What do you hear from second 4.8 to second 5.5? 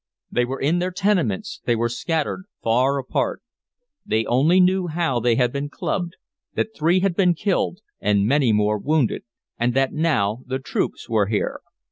how they